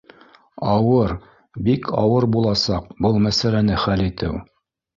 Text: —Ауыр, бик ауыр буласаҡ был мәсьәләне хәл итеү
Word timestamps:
—Ауыр, 0.75 1.13
бик 1.67 1.85
ауыр 2.05 2.27
буласаҡ 2.37 2.89
был 3.07 3.23
мәсьәләне 3.29 3.81
хәл 3.87 4.05
итеү 4.11 4.45